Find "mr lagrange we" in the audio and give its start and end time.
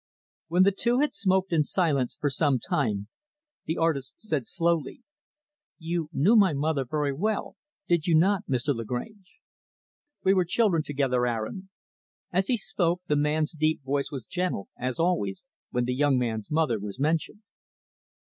8.47-10.33